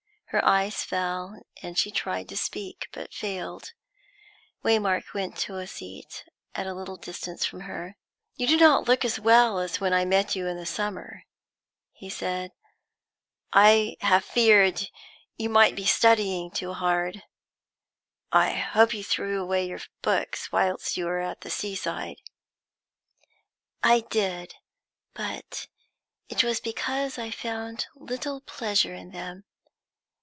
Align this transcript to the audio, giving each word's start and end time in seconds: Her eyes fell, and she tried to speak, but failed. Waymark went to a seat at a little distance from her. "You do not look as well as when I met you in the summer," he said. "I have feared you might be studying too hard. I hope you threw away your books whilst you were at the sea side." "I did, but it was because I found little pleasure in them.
Her 0.33 0.45
eyes 0.45 0.81
fell, 0.85 1.41
and 1.61 1.77
she 1.77 1.91
tried 1.91 2.29
to 2.29 2.37
speak, 2.37 2.87
but 2.93 3.13
failed. 3.13 3.73
Waymark 4.63 5.13
went 5.13 5.35
to 5.39 5.57
a 5.57 5.67
seat 5.67 6.23
at 6.55 6.65
a 6.65 6.73
little 6.73 6.95
distance 6.95 7.43
from 7.43 7.59
her. 7.67 7.97
"You 8.37 8.47
do 8.47 8.55
not 8.55 8.87
look 8.87 9.03
as 9.03 9.19
well 9.19 9.59
as 9.59 9.81
when 9.81 9.91
I 9.91 10.05
met 10.05 10.33
you 10.33 10.47
in 10.47 10.55
the 10.55 10.65
summer," 10.65 11.23
he 11.91 12.09
said. 12.09 12.53
"I 13.51 13.97
have 13.99 14.23
feared 14.23 14.83
you 15.35 15.49
might 15.49 15.75
be 15.75 15.83
studying 15.83 16.49
too 16.49 16.71
hard. 16.71 17.23
I 18.31 18.53
hope 18.53 18.93
you 18.93 19.03
threw 19.03 19.41
away 19.43 19.67
your 19.67 19.81
books 20.01 20.49
whilst 20.49 20.95
you 20.95 21.07
were 21.07 21.19
at 21.19 21.41
the 21.41 21.49
sea 21.49 21.75
side." 21.75 22.21
"I 23.83 23.99
did, 24.09 24.55
but 25.13 25.67
it 26.29 26.41
was 26.41 26.61
because 26.61 27.17
I 27.17 27.31
found 27.31 27.87
little 27.95 28.39
pleasure 28.39 28.93
in 28.93 29.11
them. 29.11 29.43